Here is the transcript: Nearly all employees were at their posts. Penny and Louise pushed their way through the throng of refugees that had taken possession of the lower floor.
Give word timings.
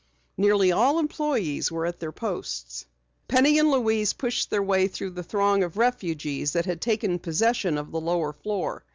Nearly 0.35 0.71
all 0.71 0.97
employees 0.97 1.71
were 1.71 1.85
at 1.85 1.99
their 1.99 2.11
posts. 2.11 2.87
Penny 3.27 3.59
and 3.59 3.69
Louise 3.69 4.13
pushed 4.13 4.49
their 4.49 4.63
way 4.63 4.87
through 4.87 5.11
the 5.11 5.21
throng 5.21 5.61
of 5.61 5.77
refugees 5.77 6.53
that 6.53 6.65
had 6.65 6.81
taken 6.81 7.19
possession 7.19 7.77
of 7.77 7.91
the 7.91 8.01
lower 8.01 8.33
floor. 8.33 8.83